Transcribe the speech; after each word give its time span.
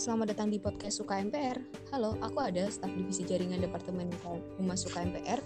selamat 0.00 0.32
datang 0.32 0.48
di 0.48 0.56
podcast 0.56 1.04
UKMPR. 1.04 1.60
Halo, 1.92 2.16
aku 2.24 2.40
ada 2.40 2.72
staf 2.72 2.88
divisi 2.88 3.20
jaringan 3.20 3.60
Departemen 3.60 4.08
Humas 4.56 4.88
UKMPR. 4.88 5.44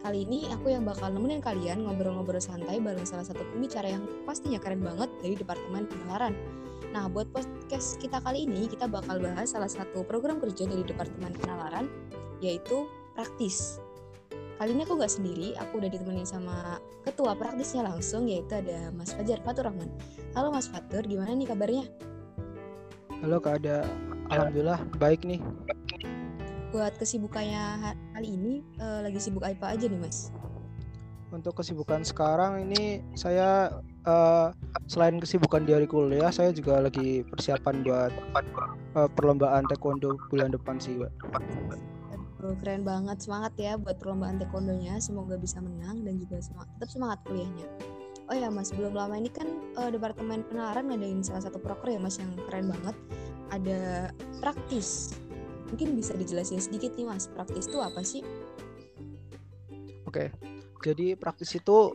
Kali 0.00 0.24
ini 0.24 0.48
aku 0.48 0.72
yang 0.72 0.88
bakal 0.88 1.12
nemenin 1.12 1.44
kalian 1.44 1.84
ngobrol-ngobrol 1.84 2.40
santai 2.40 2.80
bareng 2.80 3.04
salah 3.04 3.28
satu 3.28 3.44
pembicara 3.52 3.92
yang 3.92 4.08
pastinya 4.24 4.56
keren 4.56 4.80
banget 4.80 5.12
dari 5.20 5.36
Departemen 5.36 5.84
Penalaran. 5.92 6.32
Nah, 6.96 7.04
buat 7.12 7.28
podcast 7.36 8.00
kita 8.00 8.24
kali 8.24 8.48
ini, 8.48 8.64
kita 8.64 8.88
bakal 8.88 9.20
bahas 9.20 9.52
salah 9.52 9.68
satu 9.68 10.08
program 10.08 10.40
kerja 10.40 10.64
dari 10.64 10.88
Departemen 10.88 11.36
Penalaran, 11.36 11.84
yaitu 12.40 12.88
praktis. 13.12 13.76
Kali 14.56 14.72
ini 14.72 14.88
aku 14.88 14.96
gak 14.96 15.12
sendiri, 15.12 15.52
aku 15.60 15.84
udah 15.84 15.92
ditemenin 15.92 16.24
sama 16.24 16.80
ketua 17.04 17.36
praktisnya 17.36 17.84
langsung, 17.84 18.24
yaitu 18.24 18.56
ada 18.56 18.88
Mas 18.96 19.12
Fajar 19.12 19.36
Fatur 19.44 19.68
Rahman. 19.68 19.92
Halo 20.32 20.48
Mas 20.48 20.64
Fatur, 20.64 21.04
gimana 21.04 21.36
nih 21.36 21.44
kabarnya? 21.44 22.11
Halo 23.22 23.38
Kak 23.38 23.62
Ada, 23.62 23.86
Alhamdulillah 24.34 24.82
baik 24.98 25.22
nih. 25.22 25.38
Buat 26.74 26.98
kesibukannya 26.98 27.94
kali 28.18 28.34
ini, 28.34 28.66
uh, 28.82 28.98
lagi 28.98 29.22
sibuk 29.22 29.46
apa 29.46 29.78
aja 29.78 29.86
nih 29.86 29.94
Mas? 29.94 30.34
Untuk 31.30 31.54
kesibukan 31.54 32.02
sekarang 32.02 32.66
ini 32.66 32.98
saya 33.14 33.78
uh, 34.10 34.50
selain 34.90 35.22
kesibukan 35.22 35.62
di 35.62 35.70
hari 35.70 35.86
kuliah, 35.86 36.34
saya 36.34 36.50
juga 36.50 36.82
lagi 36.82 37.22
persiapan 37.22 37.86
buat 37.86 38.10
uh, 38.98 39.06
perlombaan 39.14 39.70
taekwondo 39.70 40.18
bulan 40.26 40.50
depan 40.50 40.82
sih. 40.82 40.98
Oh, 42.42 42.58
keren 42.58 42.82
banget, 42.82 43.22
semangat 43.22 43.54
ya 43.54 43.78
buat 43.78 44.02
perlombaan 44.02 44.42
taekwondonya. 44.42 44.98
Semoga 44.98 45.38
bisa 45.38 45.62
menang 45.62 46.02
dan 46.02 46.18
juga 46.18 46.42
semangat, 46.42 46.74
tetap 46.74 46.90
semangat 46.90 47.18
kuliahnya. 47.22 47.70
Oh 48.32 48.36
ya 48.40 48.48
Mas, 48.48 48.72
belum 48.72 48.96
lama 48.96 49.12
ini 49.20 49.28
kan 49.28 49.44
uh, 49.76 49.92
Departemen 49.92 50.40
Penalaran 50.48 50.88
ngadain 50.88 51.20
salah 51.20 51.44
satu 51.44 51.60
proker 51.60 51.92
ya 51.92 52.00
Mas 52.00 52.16
yang 52.16 52.32
keren 52.48 52.72
banget. 52.72 52.96
Ada 53.52 54.08
praktis. 54.40 55.12
Mungkin 55.68 55.92
bisa 55.92 56.16
dijelasin 56.16 56.56
sedikit 56.56 56.96
nih 56.96 57.04
Mas, 57.04 57.28
praktis 57.28 57.68
itu 57.68 57.76
apa 57.84 58.00
sih? 58.00 58.24
Oke. 60.08 60.32
Jadi 60.80 61.12
praktis 61.12 61.52
itu 61.52 61.92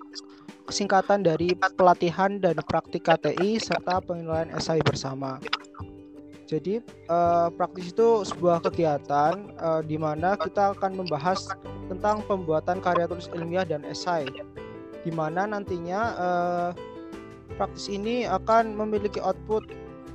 kesingkatan 0.70 1.26
dari 1.26 1.58
pelatihan 1.73 2.38
dan 2.38 2.61
praktik 2.61 3.09
KTI 3.09 3.58
serta 3.58 3.98
penilaian 3.98 4.54
esai 4.54 4.78
bersama. 4.86 5.42
Jadi 6.45 6.86
uh, 7.09 7.50
praktis 7.50 7.98
itu 7.98 8.22
sebuah 8.22 8.61
kegiatan 8.61 9.58
uh, 9.58 9.81
di 9.81 9.98
mana 9.98 10.38
kita 10.38 10.78
akan 10.78 11.02
membahas 11.02 11.50
tentang 11.89 12.22
pembuatan 12.30 12.78
karya 12.78 13.09
tulis 13.09 13.26
ilmiah 13.33 13.66
dan 13.66 13.81
esai 13.89 14.30
di 15.08 15.16
mana 15.16 15.47
nantinya 15.47 16.02
uh, 16.19 16.69
praktis 17.55 17.88
ini 17.88 18.27
akan 18.27 18.75
memiliki 18.75 19.23
output 19.23 19.64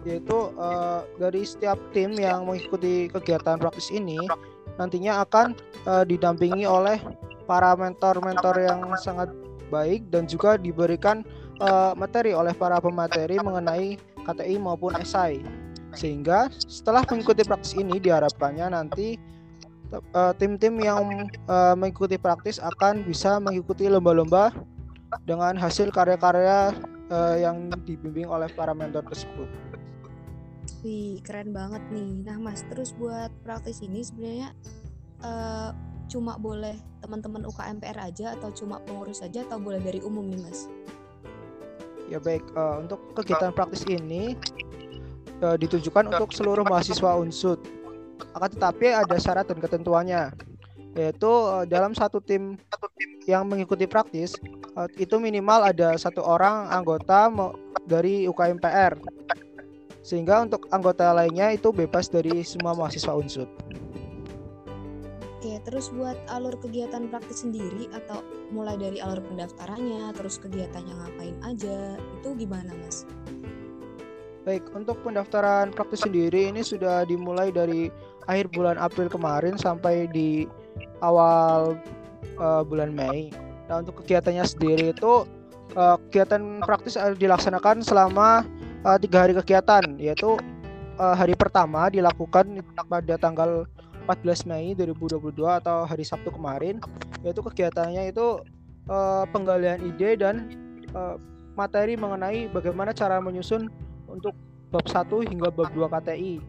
yaitu 0.04 0.52
uh, 0.60 1.00
dari 1.16 1.48
setiap 1.48 1.80
tim 1.96 2.12
yang 2.12 2.44
mengikuti 2.44 3.08
kegiatan 3.08 3.56
praktis 3.56 3.88
ini 3.88 4.20
nantinya 4.76 5.24
akan 5.24 5.56
uh, 5.88 6.04
didampingi 6.04 6.68
oleh 6.68 7.00
para 7.48 7.72
mentor-mentor 7.72 8.60
yang 8.60 8.92
sangat 9.00 9.32
baik 9.72 10.04
dan 10.12 10.28
juga 10.28 10.60
diberikan 10.60 11.24
uh, 11.64 11.96
materi 11.96 12.36
oleh 12.36 12.52
para 12.52 12.76
pemateri 12.76 13.40
mengenai 13.40 13.96
KTI 14.28 14.60
maupun 14.60 14.92
esai 15.00 15.40
sehingga 15.96 16.52
setelah 16.68 17.04
mengikuti 17.08 17.44
praktis 17.44 17.72
ini 17.76 17.96
diharapkannya 17.96 18.72
nanti 18.72 19.16
tim-tim 20.40 20.80
uh, 20.80 20.84
yang 20.88 21.04
uh, 21.52 21.76
mengikuti 21.76 22.16
praktis 22.16 22.56
akan 22.56 23.04
bisa 23.04 23.36
mengikuti 23.36 23.92
lomba-lomba 23.92 24.56
dengan 25.24 25.54
hasil 25.56 25.92
karya-karya 25.92 26.72
uh, 27.12 27.36
yang 27.36 27.68
dibimbing 27.84 28.28
oleh 28.28 28.48
para 28.52 28.72
mentor 28.72 29.04
tersebut. 29.08 29.48
Wih, 30.82 31.22
keren 31.22 31.54
banget 31.54 31.82
nih. 31.94 32.26
Nah, 32.26 32.38
Mas, 32.42 32.66
terus 32.66 32.90
buat 32.96 33.30
praktis 33.46 33.78
ini 33.84 34.02
sebenarnya 34.02 34.50
uh, 35.22 35.70
cuma 36.10 36.34
boleh 36.36 36.74
teman-teman 36.98 37.46
UKMPR 37.46 37.98
aja 38.02 38.34
atau 38.34 38.50
cuma 38.50 38.82
pengurus 38.82 39.22
saja 39.22 39.46
atau 39.46 39.62
boleh 39.62 39.78
dari 39.78 40.02
umum 40.02 40.26
nih, 40.26 40.42
Mas? 40.42 40.66
Ya 42.10 42.18
baik, 42.18 42.42
uh, 42.58 42.82
untuk 42.82 42.98
kegiatan 43.14 43.54
praktis 43.54 43.86
ini 43.86 44.34
uh, 45.40 45.56
ditujukan 45.56 46.10
untuk 46.10 46.34
seluruh 46.34 46.66
mahasiswa 46.66 47.14
unsut. 47.14 47.62
Akan 48.34 48.50
tetapi 48.50 48.90
ada 48.90 49.16
syarat 49.18 49.46
dan 49.50 49.58
ketentuannya, 49.62 50.34
yaitu 50.98 51.30
uh, 51.30 51.64
dalam 51.64 51.94
satu 51.94 52.18
tim 52.18 52.58
yang 53.24 53.46
mengikuti 53.46 53.86
praktis 53.86 54.34
uh, 54.76 54.88
itu 54.96 55.16
minimal 55.20 55.68
ada 55.72 55.96
satu 55.96 56.24
orang 56.24 56.68
anggota 56.72 57.28
dari 57.84 58.28
UKMPR 58.28 58.96
sehingga 60.02 60.42
untuk 60.42 60.66
anggota 60.74 61.14
lainnya 61.14 61.54
itu 61.54 61.70
bebas 61.70 62.10
dari 62.10 62.42
semua 62.42 62.74
mahasiswa 62.74 63.14
unsur. 63.14 63.46
Oke, 65.42 65.58
terus 65.66 65.90
buat 65.90 66.14
alur 66.30 66.54
kegiatan 66.62 67.10
praktis 67.10 67.42
sendiri 67.42 67.90
atau 67.90 68.22
mulai 68.54 68.78
dari 68.78 69.02
alur 69.02 69.18
pendaftarannya, 69.26 70.14
terus 70.14 70.38
kegiatannya 70.38 70.94
ngapain 70.94 71.36
aja, 71.42 71.98
itu 71.98 72.28
gimana 72.38 72.70
mas? 72.78 73.02
Baik, 74.46 74.66
untuk 74.74 75.02
pendaftaran 75.02 75.74
praktis 75.74 76.06
sendiri 76.06 76.50
ini 76.50 76.62
sudah 76.62 77.02
dimulai 77.06 77.50
dari 77.50 77.90
akhir 78.30 78.54
bulan 78.54 78.78
April 78.78 79.10
kemarin 79.10 79.58
sampai 79.58 80.06
di 80.14 80.46
awal 81.02 81.74
uh, 82.38 82.62
bulan 82.62 82.94
Mei. 82.94 83.34
Nah 83.72 83.80
untuk 83.80 84.04
kegiatannya 84.04 84.44
sendiri 84.44 84.92
itu 84.92 85.24
uh, 85.80 85.96
kegiatan 86.12 86.60
praktis 86.60 87.00
dilaksanakan 87.16 87.80
selama 87.80 88.44
uh, 88.84 89.00
tiga 89.00 89.24
hari 89.24 89.32
kegiatan, 89.32 89.96
yaitu 89.96 90.36
uh, 91.00 91.16
hari 91.16 91.32
pertama 91.32 91.88
dilakukan 91.88 92.60
pada 92.76 93.16
tanggal 93.16 93.64
14 94.04 94.44
Mei 94.44 94.76
2022 94.76 95.32
atau 95.40 95.88
hari 95.88 96.04
Sabtu 96.04 96.28
kemarin, 96.28 96.84
yaitu 97.24 97.40
kegiatannya 97.40 98.12
itu 98.12 98.44
uh, 98.92 99.24
penggalian 99.32 99.80
ide 99.88 100.20
dan 100.20 100.52
uh, 100.92 101.16
materi 101.56 101.96
mengenai 101.96 102.52
bagaimana 102.52 102.92
cara 102.92 103.24
menyusun 103.24 103.72
untuk 104.04 104.36
bab 104.68 104.84
1 104.84 105.32
hingga 105.32 105.48
bab 105.48 105.72
2 105.72 105.88
KTI. 105.88 106.44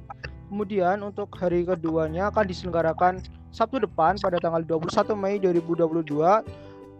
Kemudian 0.51 1.00
untuk 1.07 1.31
hari 1.39 1.63
keduanya 1.63 2.28
akan 2.35 2.44
diselenggarakan 2.51 3.23
Sabtu 3.56 3.79
depan 3.79 4.19
pada 4.19 4.44
tanggal 4.44 4.59
21 4.66 5.16
Mei 5.16 5.39
2022 5.39 6.19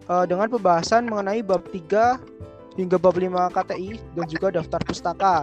uh, 0.08 0.24
dengan 0.24 0.48
pembahasan 0.50 1.08
mengenai 1.08 1.40
bab 1.40 1.64
3 1.68 2.78
hingga 2.78 2.96
bab 2.98 3.16
5 3.16 3.54
KTI 3.54 3.90
dan 4.18 4.26
juga 4.26 4.48
daftar 4.50 4.80
pustaka. 4.82 5.36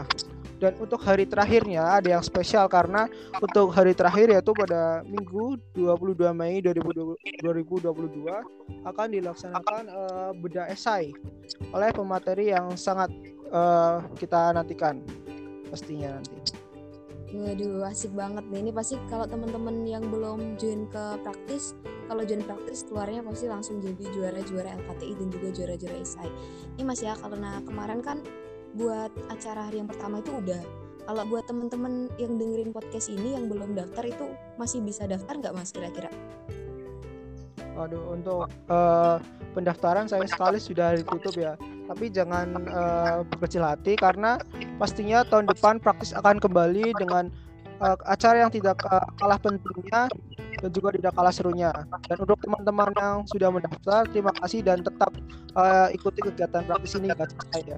Dan 0.61 0.77
untuk 0.77 1.01
hari 1.01 1.25
terakhirnya 1.25 1.97
ada 1.97 2.05
yang 2.05 2.21
spesial 2.21 2.69
karena 2.69 3.09
untuk 3.41 3.73
hari 3.73 3.97
terakhir 3.97 4.29
yaitu 4.29 4.53
pada 4.53 5.01
Minggu 5.09 5.57
22 5.73 6.21
Mei 6.37 6.61
2022 6.61 7.89
akan 8.85 9.07
dilaksanakan 9.09 9.83
uh, 9.89 10.31
bedah 10.37 10.69
esai 10.69 11.17
oleh 11.73 11.89
pemateri 11.89 12.53
yang 12.53 12.77
sangat 12.77 13.09
uh, 13.49 14.05
kita 14.21 14.53
nantikan 14.53 15.01
pastinya 15.73 16.21
nanti. 16.21 16.60
Waduh, 17.31 17.87
asik 17.87 18.11
banget 18.11 18.43
nih. 18.51 18.59
Ini 18.67 18.71
pasti 18.75 18.99
kalau 19.07 19.23
teman-teman 19.23 19.87
yang 19.87 20.03
belum 20.11 20.59
join 20.59 20.83
ke 20.91 21.15
praktis, 21.23 21.79
kalau 22.11 22.27
join 22.27 22.43
praktis 22.43 22.83
keluarnya 22.83 23.23
pasti 23.23 23.47
langsung 23.47 23.79
jadi 23.79 24.03
juara-juara 24.11 24.75
LKTI 24.83 25.13
dan 25.15 25.27
juga 25.31 25.47
juara-juara 25.55 25.95
esai. 26.03 26.27
Ini 26.75 26.83
Mas 26.83 26.99
ya, 26.99 27.15
karena 27.15 27.63
kemarin 27.63 28.03
kan 28.03 28.19
buat 28.75 29.15
acara 29.31 29.71
hari 29.71 29.79
yang 29.79 29.87
pertama 29.87 30.19
itu 30.19 30.35
udah. 30.35 30.59
Kalau 31.07 31.23
buat 31.31 31.47
teman-teman 31.47 32.11
yang 32.19 32.35
dengerin 32.35 32.75
podcast 32.75 33.07
ini 33.07 33.39
yang 33.39 33.47
belum 33.47 33.79
daftar 33.79 34.03
itu 34.03 34.27
masih 34.59 34.83
bisa 34.83 35.07
daftar 35.07 35.39
nggak 35.39 35.55
Mas 35.55 35.71
kira-kira? 35.71 36.11
Waduh, 37.79 38.11
untuk 38.11 38.51
uh, 38.67 39.17
pendaftaran 39.55 40.11
saya 40.11 40.27
sekali 40.27 40.59
sudah 40.59 40.99
ditutup 40.99 41.31
ya. 41.39 41.55
Tapi 41.91 42.07
jangan 42.07 42.55
uh, 42.71 43.19
berkecil 43.27 43.67
hati 43.67 43.99
karena 43.99 44.39
pastinya 44.79 45.27
tahun 45.27 45.51
depan 45.51 45.83
praktis 45.83 46.15
akan 46.15 46.39
kembali 46.39 46.95
dengan 46.95 47.27
uh, 47.83 47.99
acara 48.07 48.47
yang 48.47 48.51
tidak 48.53 48.79
kalah 49.19 49.35
pentingnya 49.43 50.07
dan 50.63 50.69
juga 50.71 50.95
tidak 50.95 51.11
kalah 51.11 51.35
serunya. 51.35 51.75
Dan 52.07 52.17
untuk 52.23 52.39
teman-teman 52.39 52.95
yang 52.95 53.17
sudah 53.27 53.51
mendaftar, 53.51 54.07
terima 54.07 54.31
kasih 54.39 54.63
dan 54.63 54.87
tetap 54.87 55.11
uh, 55.59 55.91
ikuti 55.91 56.23
kegiatan 56.23 56.63
praktis 56.63 56.95
ini 56.95 57.11
nggak 57.11 57.27
ya. 57.67 57.75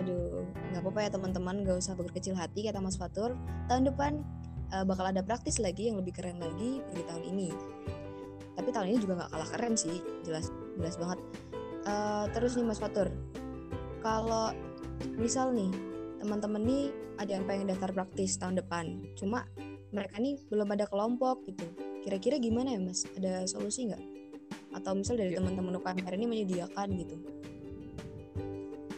Aduh, 0.00 0.48
nggak 0.72 0.80
apa-apa 0.80 1.00
ya 1.04 1.10
teman-teman, 1.12 1.54
nggak 1.60 1.76
usah 1.76 1.92
berkecil 1.92 2.32
hati 2.40 2.64
kata 2.64 2.80
Mas 2.80 2.96
Fatur. 2.96 3.36
Tahun 3.68 3.84
depan 3.84 4.24
uh, 4.72 4.84
bakal 4.88 5.12
ada 5.12 5.20
praktis 5.20 5.60
lagi 5.60 5.92
yang 5.92 6.00
lebih 6.00 6.16
keren 6.16 6.40
lagi 6.40 6.80
dari 6.88 7.02
tahun 7.04 7.24
ini. 7.36 7.48
Tapi 8.56 8.72
tahun 8.72 8.88
ini 8.88 8.98
juga 9.04 9.20
nggak 9.20 9.30
kalah 9.36 9.48
keren 9.52 9.76
sih, 9.76 10.00
jelas 10.24 10.48
jelas 10.80 10.96
banget. 10.96 11.20
Uh, 11.86 12.26
terus 12.34 12.58
nih 12.58 12.66
Mas 12.66 12.82
Fatur, 12.82 13.14
kalau 14.02 14.50
misal 15.14 15.54
nih 15.54 15.70
teman-teman 16.18 16.62
nih 16.66 16.90
ada 17.22 17.38
yang 17.38 17.44
pengen 17.46 17.70
daftar 17.70 17.94
praktis 17.94 18.36
tahun 18.36 18.58
depan. 18.58 19.06
Cuma 19.14 19.46
mereka 19.94 20.18
nih 20.18 20.36
belum 20.50 20.68
ada 20.74 20.84
kelompok 20.90 21.46
gitu. 21.46 21.64
Kira-kira 22.02 22.38
gimana 22.38 22.74
ya 22.74 22.80
mas? 22.82 23.06
Ada 23.18 23.46
solusi 23.50 23.90
nggak? 23.90 24.02
Atau 24.76 24.98
misal 24.98 25.18
dari 25.18 25.34
ya. 25.34 25.42
teman-teman 25.42 25.78
UKMR 25.80 26.14
ini 26.18 26.26
menyediakan 26.26 26.88
gitu? 26.98 27.16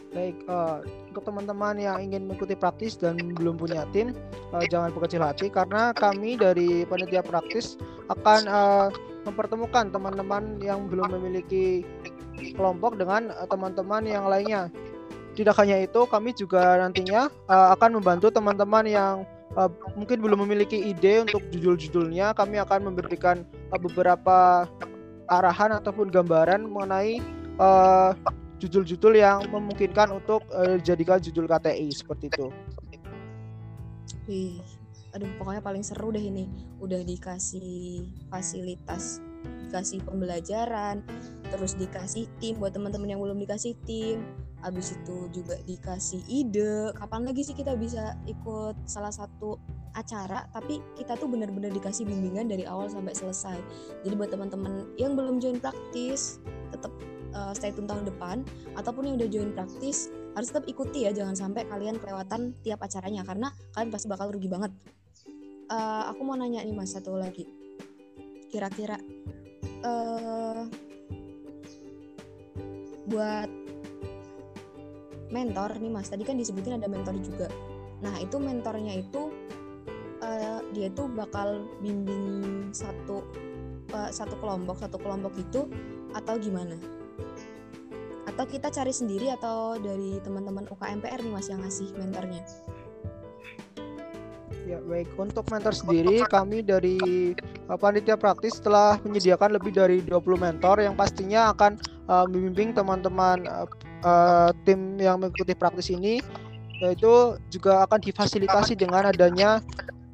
Baik, 0.09 0.41
uh, 0.49 0.81
untuk 1.13 1.21
teman-teman 1.21 1.77
yang 1.77 2.01
ingin 2.01 2.25
mengikuti 2.25 2.57
praktis 2.57 2.97
dan 2.97 3.17
belum 3.37 3.61
punya 3.61 3.85
tim, 3.93 4.17
uh, 4.49 4.65
jangan 4.65 4.89
berkecil 4.89 5.21
hati 5.21 5.53
karena 5.53 5.93
kami 5.93 6.33
dari 6.33 6.81
panitia 6.89 7.21
praktis 7.21 7.77
akan 8.09 8.41
uh, 8.49 8.89
mempertemukan 9.29 9.93
teman-teman 9.93 10.57
yang 10.65 10.89
belum 10.89 11.13
memiliki 11.13 11.85
kelompok 12.55 12.95
dengan 12.99 13.31
teman-teman 13.47 14.03
yang 14.07 14.25
lainnya. 14.27 14.71
Tidak 15.37 15.55
hanya 15.55 15.79
itu, 15.79 16.03
kami 16.09 16.35
juga 16.35 16.81
nantinya 16.81 17.31
uh, 17.47 17.71
akan 17.77 18.01
membantu 18.01 18.27
teman-teman 18.33 18.83
yang 18.89 19.15
uh, 19.55 19.71
mungkin 19.95 20.19
belum 20.19 20.43
memiliki 20.43 20.75
ide 20.89 21.23
untuk 21.23 21.45
judul-judulnya. 21.53 22.35
Kami 22.35 22.59
akan 22.59 22.91
memberikan 22.91 23.47
beberapa 23.71 24.67
arahan 25.29 25.77
ataupun 25.77 26.09
gambaran 26.09 26.65
mengenai 26.65 27.21
judul-judul 28.59 29.15
yang 29.15 29.47
memungkinkan 29.47 30.11
untuk 30.11 30.43
uh, 30.51 30.75
dijadikan 30.79 31.23
judul 31.23 31.47
KTI 31.47 31.87
seperti 31.95 32.27
itu. 32.27 32.47
Wih, 34.27 34.59
aduh 35.15 35.29
pokoknya 35.39 35.63
paling 35.63 35.81
seru 35.81 36.11
deh 36.11 36.21
ini. 36.21 36.51
Udah 36.83 36.99
dikasih 37.01 38.05
fasilitas, 38.27 39.23
dikasih 39.69 40.01
pembelajaran, 40.01 41.05
terus 41.53 41.77
dikasih 41.77 42.25
tim 42.41 42.57
buat 42.57 42.73
teman-teman 42.73 43.13
yang 43.13 43.21
belum 43.21 43.37
dikasih 43.37 43.77
tim. 43.85 44.25
Habis 44.59 44.91
itu 44.91 45.31
juga 45.31 45.55
dikasih 45.63 46.19
ide, 46.27 46.91
kapan 46.91 47.23
lagi 47.23 47.47
sih 47.47 47.55
kita 47.55 47.79
bisa 47.79 48.19
ikut 48.27 48.75
salah 48.83 49.13
satu 49.13 49.55
acara. 49.95 50.51
Tapi 50.51 50.83
kita 50.99 51.15
tuh 51.15 51.31
benar-benar 51.31 51.71
dikasih 51.71 52.03
bimbingan 52.03 52.51
dari 52.51 52.67
awal 52.67 52.91
sampai 52.91 53.15
selesai. 53.15 53.55
Jadi 54.03 54.13
buat 54.19 54.33
teman-teman 54.33 54.99
yang 54.99 55.15
belum 55.15 55.39
join 55.39 55.63
praktis, 55.63 56.43
tetap 56.75 56.91
uh, 57.31 57.55
stay 57.55 57.71
tune 57.71 57.87
tahun 57.87 58.03
depan. 58.03 58.43
Ataupun 58.75 59.07
yang 59.07 59.15
udah 59.15 59.29
join 59.31 59.55
praktis 59.55 60.11
harus 60.35 60.51
tetap 60.51 60.67
ikuti 60.67 61.07
ya. 61.07 61.15
Jangan 61.15 61.39
sampai 61.39 61.63
kalian 61.63 61.95
kelewatan 61.95 62.51
tiap 62.59 62.83
acaranya. 62.83 63.23
Karena 63.23 63.47
kalian 63.71 63.95
pasti 63.95 64.11
bakal 64.11 64.27
rugi 64.35 64.51
banget. 64.51 64.75
Uh, 65.71 66.09
aku 66.11 66.25
mau 66.25 66.35
nanya 66.35 66.65
nih 66.65 66.73
mas 66.73 66.97
satu 66.97 67.13
lagi 67.13 67.58
kira-kira 68.49 68.97
uh, 69.85 70.65
buat 73.09 73.49
mentor 75.29 75.77
nih 75.77 75.91
mas. 75.93 76.09
Tadi 76.09 76.25
kan 76.25 76.35
disebutin 76.37 76.81
ada 76.81 76.89
mentor 76.89 77.15
juga. 77.21 77.47
Nah 78.01 78.17
itu 78.17 78.41
mentornya 78.41 78.97
itu 78.97 79.29
uh, 80.25 80.59
dia 80.73 80.89
tuh 80.93 81.09
bakal 81.09 81.69
bimbing 81.81 82.69
satu 82.73 83.25
uh, 83.93 84.09
satu 84.09 84.35
kelompok. 84.41 84.81
Satu 84.81 84.97
kelompok 84.97 85.33
itu 85.37 85.69
atau 86.17 86.35
gimana? 86.41 86.75
Atau 88.25 88.45
kita 88.45 88.69
cari 88.69 88.93
sendiri 88.93 89.33
atau 89.33 89.77
dari 89.77 90.21
teman-teman 90.21 90.69
UKMPR 90.69 91.21
nih 91.21 91.33
mas 91.33 91.49
yang 91.49 91.61
ngasih 91.65 91.93
mentornya 91.97 92.45
Ya 94.69 94.77
baik. 94.85 95.09
Untuk 95.17 95.49
mentor 95.49 95.73
sendiri 95.73 96.21
kami 96.29 96.61
dari 96.61 97.33
uh, 97.65 97.73
panitia 97.73 98.13
praktis 98.13 98.61
telah 98.61 99.01
menyediakan 99.01 99.57
lebih 99.57 99.73
dari 99.73 99.97
20 100.05 100.21
mentor 100.37 100.77
yang 100.77 100.93
pastinya 100.93 101.49
akan 101.49 101.81
uh, 102.05 102.29
membimbing 102.29 102.77
teman-teman 102.77 103.49
uh, 103.49 103.65
uh, 104.05 104.53
tim 104.69 105.01
yang 105.01 105.17
mengikuti 105.17 105.57
praktis 105.57 105.89
ini. 105.89 106.21
Yaitu 106.85 107.41
juga 107.49 107.81
akan 107.89 107.97
difasilitasi 107.97 108.77
dengan 108.77 109.09
adanya 109.09 109.57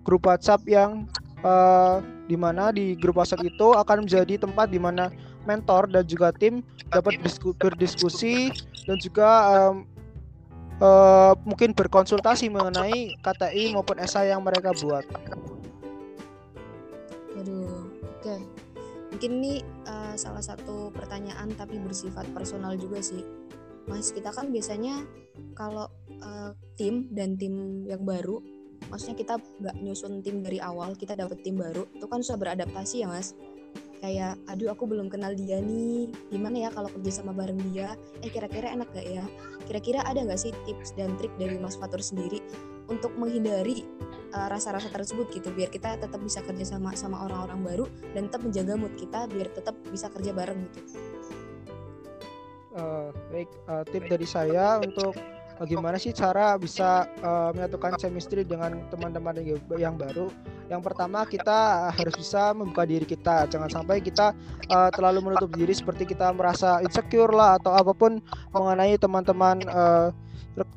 grup 0.07 0.23
WhatsApp 0.23 0.63
yang 0.71 1.03
uh, 1.43 1.99
di 2.31 2.39
mana 2.39 2.71
di 2.71 2.95
grup 2.95 3.19
WhatsApp 3.19 3.43
itu 3.43 3.75
akan 3.75 4.07
menjadi 4.07 4.39
tempat 4.39 4.71
di 4.71 4.79
mana 4.79 5.11
mentor 5.43 5.91
dan 5.91 6.07
juga 6.07 6.31
tim 6.31 6.63
dapat 6.95 7.19
berdiskusi 7.59 8.55
dan 8.87 8.97
juga 9.03 9.29
um, 9.51 9.83
uh, 10.79 11.33
mungkin 11.47 11.71
berkonsultasi 11.75 12.51
mengenai 12.51 13.15
KTI 13.19 13.75
maupun 13.75 13.99
SA 14.03 14.27
yang 14.27 14.43
mereka 14.43 14.75
buat. 14.75 15.05
Waduh, 17.35 17.87
oke. 18.19 18.35
Mungkin 19.15 19.31
ini 19.39 19.53
uh, 19.87 20.15
salah 20.19 20.43
satu 20.43 20.91
pertanyaan 20.91 21.51
tapi 21.55 21.79
bersifat 21.79 22.27
personal 22.35 22.75
juga 22.75 22.99
sih. 22.99 23.23
Mas, 23.85 24.09
kita 24.09 24.33
kan 24.33 24.49
biasanya 24.49 25.05
kalau 25.53 25.87
uh, 26.25 26.51
tim 26.75 27.07
dan 27.13 27.37
tim 27.37 27.85
yang 27.85 28.01
baru, 28.01 28.41
maksudnya 28.89 29.15
kita 29.15 29.33
nggak 29.37 29.75
nyusun 29.79 30.25
tim 30.25 30.41
dari 30.41 30.57
awal, 30.57 30.97
kita 30.97 31.13
dapat 31.13 31.45
tim 31.45 31.55
baru, 31.55 31.85
itu 31.93 32.05
kan 32.09 32.19
susah 32.25 32.39
beradaptasi 32.41 33.05
ya 33.05 33.07
mas 33.07 33.37
kayak 34.05 34.37
aduh 34.45 34.69
aku 34.69 34.85
belum 34.85 35.09
kenal 35.09 35.33
dia 35.33 35.57
nih. 35.57 36.13
Gimana 36.29 36.69
ya 36.69 36.69
kalau 36.69 36.93
kerja 36.93 37.25
sama 37.25 37.33
bareng 37.33 37.57
dia? 37.73 37.97
Eh 38.21 38.29
kira-kira 38.29 38.69
enak 38.69 38.93
gak 38.93 39.09
ya? 39.09 39.25
Kira-kira 39.65 40.05
ada 40.05 40.21
nggak 40.21 40.37
sih 40.37 40.53
tips 40.69 40.93
dan 40.93 41.17
trik 41.17 41.33
dari 41.41 41.57
Mas 41.57 41.73
Fatur 41.73 42.05
sendiri 42.05 42.37
untuk 42.85 43.17
menghindari 43.17 43.81
uh, 44.37 44.45
rasa-rasa 44.45 44.93
tersebut 44.93 45.33
gitu 45.33 45.49
biar 45.57 45.73
kita 45.73 45.97
tetap 45.97 46.21
bisa 46.21 46.45
kerja 46.45 46.77
sama 46.77 46.93
sama 46.93 47.25
orang-orang 47.25 47.65
baru 47.65 47.85
dan 48.13 48.29
tetap 48.29 48.45
menjaga 48.45 48.77
mood 48.77 48.93
kita 48.93 49.25
biar 49.25 49.49
tetap 49.49 49.73
bisa 49.89 50.05
kerja 50.13 50.31
bareng 50.37 50.59
gitu? 50.69 50.79
Uh, 52.77 53.09
baik 53.33 53.49
uh, 53.65 53.81
tip 53.89 54.05
dari 54.05 54.27
saya 54.29 54.77
untuk 54.85 55.17
bagaimana 55.59 55.95
sih 55.95 56.11
cara 56.11 56.59
bisa 56.59 57.07
uh, 57.23 57.49
menyatukan 57.55 57.95
chemistry 57.99 58.43
dengan 58.43 58.83
teman-teman 58.91 59.39
yang 59.79 59.95
baru? 59.95 60.27
Yang 60.65 60.81
pertama 60.81 61.23
kita 61.29 61.91
harus 61.93 62.15
bisa 62.17 62.51
membuka 62.51 62.83
diri 62.83 63.05
kita. 63.05 63.45
Jangan 63.47 63.69
sampai 63.69 64.01
kita 64.01 64.33
uh, 64.71 64.89
terlalu 64.91 65.31
menutup 65.31 65.49
diri 65.53 65.71
seperti 65.71 66.09
kita 66.09 66.33
merasa 66.33 66.81
insecure 66.81 67.31
lah 67.31 67.61
atau 67.61 67.71
apa 67.73 67.93
pun 67.93 68.17
mengenai 68.51 68.97
teman-teman 68.97 69.61
uh, 69.69 70.09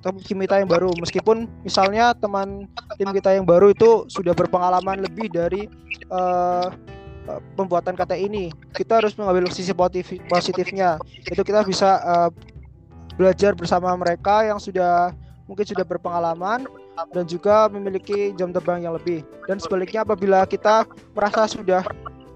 tim 0.02 0.38
kita 0.42 0.60
yang 0.60 0.68
baru. 0.68 0.90
Meskipun 0.98 1.46
misalnya 1.62 2.12
teman 2.14 2.66
tim 2.98 3.10
kita 3.14 3.34
yang 3.38 3.46
baru 3.46 3.72
itu 3.72 4.06
sudah 4.10 4.34
berpengalaman 4.34 5.02
lebih 5.02 5.30
dari 5.30 5.70
uh, 6.10 6.68
pembuatan 7.54 7.92
kata 7.92 8.16
ini 8.16 8.48
kita 8.72 9.04
harus 9.04 9.12
mengambil 9.16 9.48
sisi 9.52 9.72
positif 9.72 10.16
positifnya. 10.28 11.00
Itu 11.28 11.44
kita 11.44 11.64
bisa 11.64 12.00
uh, 12.02 12.30
belajar 13.18 13.52
bersama 13.58 13.90
mereka 13.98 14.46
yang 14.46 14.62
sudah 14.62 15.10
mungkin 15.50 15.66
sudah 15.66 15.82
berpengalaman 15.82 16.70
dan 17.10 17.24
juga 17.26 17.66
memiliki 17.66 18.30
jam 18.38 18.54
terbang 18.54 18.86
yang 18.86 18.94
lebih. 18.94 19.26
Dan 19.50 19.58
sebaliknya 19.58 20.06
apabila 20.06 20.46
kita 20.46 20.86
merasa 21.18 21.50
sudah 21.50 21.82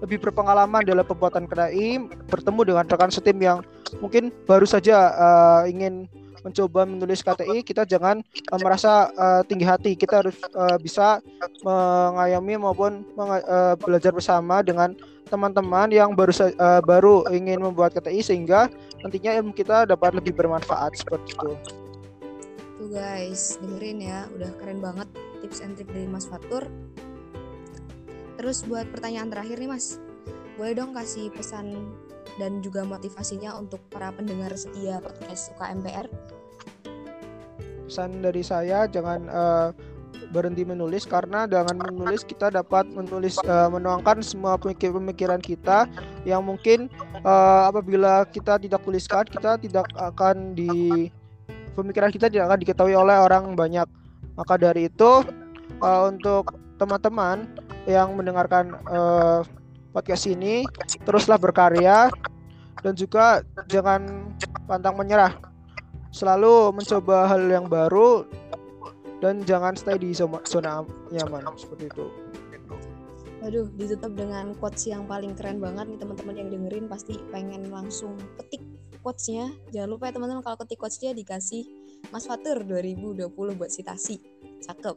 lebih 0.03 0.19
berpengalaman 0.19 0.83
dalam 0.83 1.07
pembuatan 1.07 1.47
KDI, 1.47 2.11
bertemu 2.27 2.61
dengan 2.67 2.85
rekan 2.91 3.07
setim 3.07 3.39
yang 3.39 3.63
mungkin 4.03 4.35
baru 4.43 4.67
saja 4.67 5.15
uh, 5.15 5.63
ingin 5.63 6.11
mencoba 6.43 6.83
menulis 6.83 7.23
KTI, 7.23 7.63
kita 7.63 7.87
jangan 7.87 8.19
uh, 8.51 8.59
merasa 8.59 9.07
uh, 9.15 9.41
tinggi 9.47 9.63
hati. 9.63 9.95
Kita 9.95 10.19
harus 10.19 10.35
uh, 10.51 10.75
bisa 10.75 11.23
mengayomi 11.63 12.59
maupun 12.59 13.07
uh, 13.15 13.79
belajar 13.79 14.11
bersama 14.11 14.59
dengan 14.59 14.91
teman-teman 15.31 15.87
yang 15.87 16.11
baru 16.13 16.35
uh, 16.35 16.83
baru 16.83 17.23
ingin 17.31 17.63
membuat 17.63 17.95
KTI 17.95 18.19
sehingga 18.19 18.67
nantinya 19.03 19.31
ilmu 19.43 19.51
kita 19.51 19.85
dapat 19.85 20.15
lebih 20.15 20.31
bermanfaat 20.33 20.95
seperti 20.95 21.35
itu. 21.35 21.51
Tuh 22.79 22.89
guys, 22.89 23.59
dengerin 23.59 23.99
ya, 24.01 24.25
udah 24.33 24.51
keren 24.57 24.79
banget 24.79 25.07
tips 25.43 25.59
and 25.59 25.75
trick 25.75 25.91
dari 25.91 26.07
Mas 26.07 26.25
Fatur. 26.25 26.65
Terus 28.39 28.65
buat 28.65 28.87
pertanyaan 28.89 29.29
terakhir 29.29 29.59
nih 29.59 29.69
Mas, 29.69 29.99
boleh 30.57 30.73
dong 30.73 30.95
kasih 30.95 31.29
pesan 31.35 31.93
dan 32.41 32.63
juga 32.65 32.81
motivasinya 32.81 33.53
untuk 33.59 33.83
para 33.93 34.09
pendengar 34.09 34.49
setia 34.57 34.97
podcast 35.03 35.53
UKMPR? 35.53 36.07
Pesan 37.85 38.25
dari 38.25 38.41
saya 38.41 38.89
jangan 38.89 39.21
uh, 39.29 39.69
berhenti 40.33 40.65
menulis 40.65 41.05
karena 41.05 41.45
dengan 41.45 41.77
menulis 41.77 42.25
kita 42.25 42.49
dapat 42.49 42.89
menulis 42.89 43.37
uh, 43.45 43.69
menuangkan 43.69 44.25
semua 44.25 44.57
pemikiran 44.57 45.37
kita 45.37 45.85
yang 46.25 46.41
mungkin 46.41 46.89
uh, 47.21 47.69
apabila 47.69 48.25
kita 48.25 48.57
tidak 48.57 48.81
tuliskan 48.81 49.29
kita 49.29 49.61
tidak 49.61 49.85
akan 49.93 50.57
di 50.57 51.13
pemikiran 51.77 52.09
kita 52.09 52.33
tidak 52.33 52.49
akan 52.49 52.59
diketahui 52.65 52.97
oleh 52.97 53.17
orang 53.21 53.53
banyak. 53.53 53.85
Maka 54.33 54.57
dari 54.57 54.89
itu 54.89 55.21
uh, 55.85 56.01
untuk 56.09 56.57
teman-teman 56.81 57.45
yang 57.85 58.17
mendengarkan 58.17 58.73
uh, 58.89 59.45
podcast 59.93 60.25
ini 60.25 60.65
teruslah 61.05 61.37
berkarya 61.37 62.09
dan 62.81 62.93
juga 62.97 63.45
jangan 63.69 64.33
pantang 64.65 64.97
menyerah. 64.97 65.37
Selalu 66.13 66.73
mencoba 66.77 67.25
hal 67.25 67.41
yang 67.49 67.65
baru 67.65 68.25
dan 69.23 69.39
jangan 69.47 69.71
stay 69.79 69.95
di 69.95 70.11
zona, 70.11 70.43
zona 70.43 70.83
nyaman 71.07 71.47
seperti 71.55 71.87
itu. 71.87 72.11
Waduh, 73.39 73.71
ditutup 73.75 74.11
dengan 74.15 74.51
quotes 74.59 74.83
yang 74.87 75.07
paling 75.07 75.35
keren 75.35 75.63
banget 75.63 75.87
nih 75.95 75.99
teman-teman 75.99 76.35
yang 76.35 76.49
dengerin 76.51 76.91
pasti 76.91 77.15
pengen 77.31 77.71
langsung 77.71 78.19
ketik 78.39 78.59
quotesnya. 78.99 79.51
Jangan 79.71 79.89
lupa 79.95 80.11
ya 80.11 80.15
teman-teman 80.15 80.43
kalau 80.43 80.59
ketik 80.63 80.79
quotesnya 80.79 81.15
dikasih 81.15 81.63
Mas 82.11 82.27
Fatur 82.27 82.67
2020 82.67 83.31
buat 83.31 83.71
citasi. 83.71 84.19
Cakep. 84.63 84.95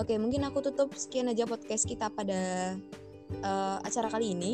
Oke, 0.00 0.16
mungkin 0.16 0.44
aku 0.48 0.64
tutup 0.64 0.92
sekian 0.96 1.28
aja 1.28 1.44
podcast 1.44 1.84
kita 1.84 2.08
pada 2.08 2.72
uh, 3.44 3.76
acara 3.84 4.08
kali 4.08 4.36
ini. 4.36 4.52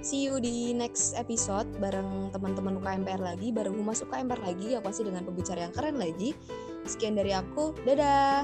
See 0.00 0.24
you 0.24 0.40
di 0.40 0.72
next 0.72 1.12
episode 1.12 1.68
bareng 1.76 2.32
teman-teman 2.32 2.80
UKMPR 2.80 3.20
lagi, 3.20 3.52
bareng 3.52 3.76
Humas 3.76 4.00
UKMPR 4.00 4.40
lagi, 4.40 4.72
yang 4.72 4.80
pasti 4.80 5.04
dengan 5.04 5.28
pembicara 5.28 5.68
yang 5.68 5.76
keren 5.76 6.00
lagi. 6.00 6.32
Sekian 6.90 7.14
dari 7.14 7.30
aku, 7.30 7.70
dadah! 7.86 8.42